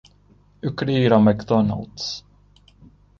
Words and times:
Eu 0.63 0.73
queria 0.75 0.97
ir 0.97 1.13
ao 1.13 1.21
McDonald's. 1.21 2.25